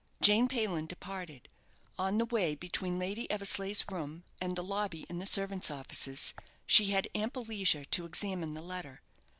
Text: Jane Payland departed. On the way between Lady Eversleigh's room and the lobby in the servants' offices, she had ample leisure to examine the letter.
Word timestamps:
Jane 0.19 0.47
Payland 0.47 0.87
departed. 0.89 1.47
On 1.99 2.17
the 2.17 2.25
way 2.25 2.55
between 2.55 2.97
Lady 2.97 3.29
Eversleigh's 3.29 3.85
room 3.91 4.23
and 4.41 4.55
the 4.55 4.63
lobby 4.63 5.05
in 5.09 5.19
the 5.19 5.27
servants' 5.27 5.69
offices, 5.69 6.33
she 6.65 6.87
had 6.87 7.07
ample 7.13 7.43
leisure 7.43 7.85
to 7.85 8.05
examine 8.05 8.55
the 8.55 8.63
letter. 8.63 9.03